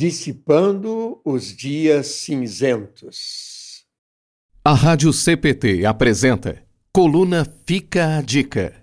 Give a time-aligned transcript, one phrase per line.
[0.00, 3.84] Dissipando os dias cinzentos.
[4.64, 8.82] A Rádio CPT apresenta Coluna Fica a Dica.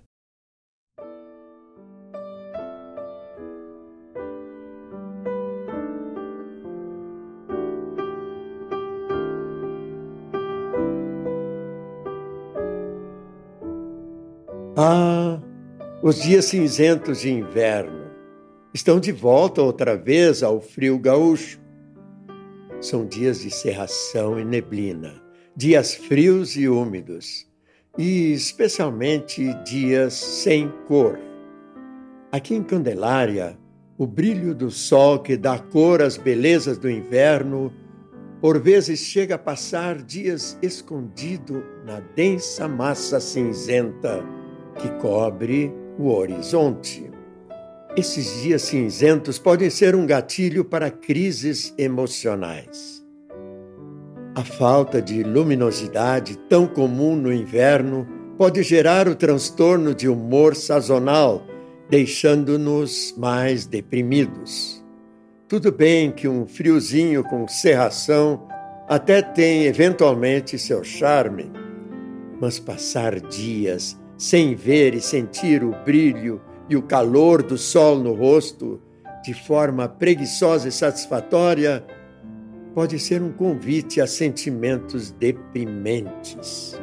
[14.76, 15.40] Ah,
[16.00, 18.07] os dias cinzentos de inverno
[18.72, 21.60] estão de volta outra vez ao frio gaúcho.
[22.80, 25.20] São dias de cerração e neblina,
[25.56, 27.46] dias frios e úmidos,
[27.96, 31.18] e especialmente dias sem cor.
[32.30, 33.58] Aqui em Candelária,
[33.96, 37.72] o brilho do sol que dá cor às belezas do inverno,
[38.40, 44.24] por vezes chega a passar dias escondido na densa massa cinzenta
[44.76, 47.10] que cobre o horizonte.
[47.96, 53.04] Esses dias cinzentos podem ser um gatilho para crises emocionais.
[54.34, 61.44] A falta de luminosidade, tão comum no inverno, pode gerar o transtorno de humor sazonal,
[61.90, 64.84] deixando-nos mais deprimidos.
[65.48, 68.46] Tudo bem que um friozinho com serração
[68.86, 71.50] até tem eventualmente seu charme,
[72.40, 78.14] mas passar dias sem ver e sentir o brilho e o calor do sol no
[78.14, 78.80] rosto
[79.22, 81.84] de forma preguiçosa e satisfatória,
[82.74, 86.78] pode ser um convite a sentimentos deprimentes.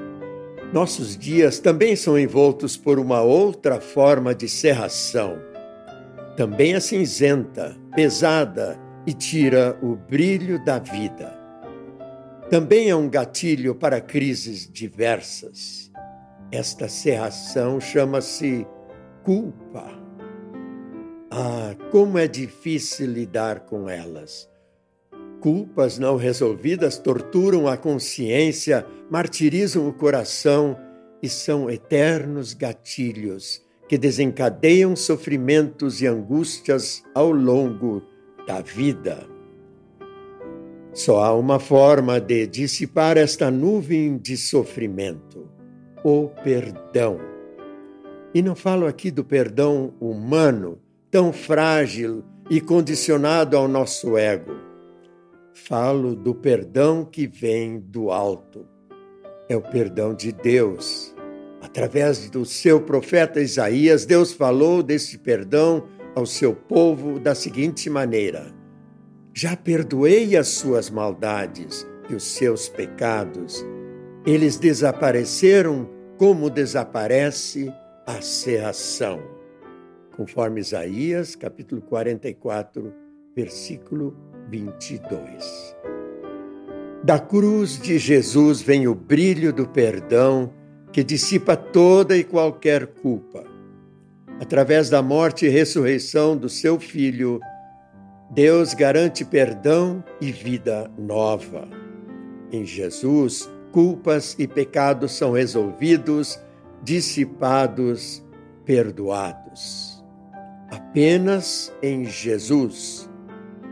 [0.74, 5.38] Nossos dias também são envoltos por uma outra forma de serração.
[6.36, 11.34] Também é cinzenta, pesada e tira o brilho da vida.
[12.50, 15.92] Também é um gatilho para crises diversas.
[16.52, 18.68] Esta serração chama-se
[19.26, 19.90] culpa.
[21.32, 24.48] Ah, como é difícil lidar com elas.
[25.42, 30.78] Culpas não resolvidas torturam a consciência, martirizam o coração
[31.22, 38.04] e são eternos gatilhos que desencadeiam sofrimentos e angústias ao longo
[38.48, 39.28] da vida.
[40.94, 45.50] Só há uma forma de dissipar esta nuvem de sofrimento:
[46.04, 47.35] o perdão.
[48.36, 50.78] E não falo aqui do perdão humano,
[51.10, 54.52] tão frágil e condicionado ao nosso ego.
[55.54, 58.66] Falo do perdão que vem do alto.
[59.48, 61.16] É o perdão de Deus.
[61.62, 68.54] Através do seu profeta Isaías, Deus falou desse perdão ao seu povo da seguinte maneira:
[69.34, 73.66] Já perdoei as suas maldades e os seus pecados.
[74.26, 77.72] Eles desapareceram como desaparece
[78.06, 79.20] a serração,
[80.16, 82.94] conforme Isaías, capítulo 44,
[83.36, 84.16] versículo
[84.48, 85.76] 22.
[87.04, 90.54] Da cruz de Jesus vem o brilho do perdão
[90.92, 93.44] que dissipa toda e qualquer culpa.
[94.40, 97.40] Através da morte e ressurreição do seu Filho,
[98.30, 101.68] Deus garante perdão e vida nova.
[102.52, 106.40] Em Jesus, culpas e pecados são resolvidos
[106.86, 108.24] dissipados,
[108.64, 110.04] perdoados.
[110.70, 113.10] Apenas em Jesus.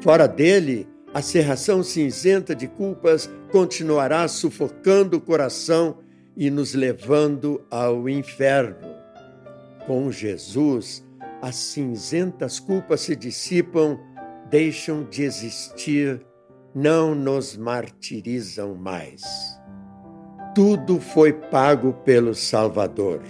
[0.01, 6.00] Fora dele, a serração cinzenta de culpas continuará sufocando o coração
[6.35, 8.91] e nos levando ao inferno.
[9.85, 11.06] Com Jesus,
[11.40, 14.00] as cinzentas culpas se dissipam,
[14.50, 16.25] deixam de existir,
[16.74, 19.22] não nos martirizam mais
[20.53, 23.22] tudo foi pago pelo Salvador.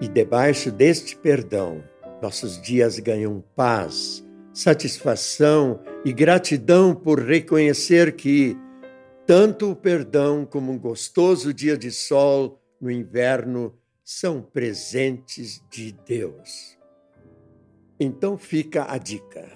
[0.00, 1.84] E debaixo deste perdão,
[2.22, 8.56] nossos dias ganham paz, satisfação e gratidão por reconhecer que
[9.26, 16.78] tanto o perdão como um gostoso dia de sol no inverno são presentes de Deus.
[18.00, 19.46] Então fica a dica.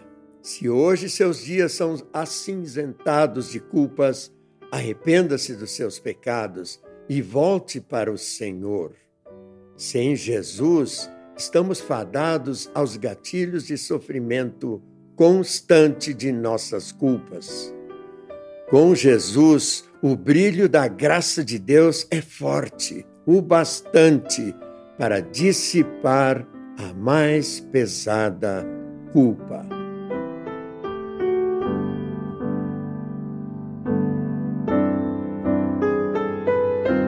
[0.43, 4.33] Se hoje seus dias são acinzentados de culpas,
[4.77, 6.79] Arrependa-se dos seus pecados
[7.09, 8.93] e volte para o Senhor.
[9.75, 14.83] Sem Jesus, estamos fadados aos gatilhos de sofrimento
[15.15, 17.75] constante de nossas culpas.
[18.69, 24.55] Com Jesus, o brilho da graça de Deus é forte, o bastante
[24.99, 26.47] para dissipar
[26.77, 28.63] a mais pesada
[29.11, 29.76] culpa.